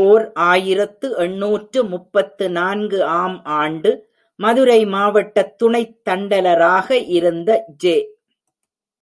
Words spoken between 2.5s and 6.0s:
நான்கு ஆம் ஆண்டு, மதுரை மாவட்டத் துணைத்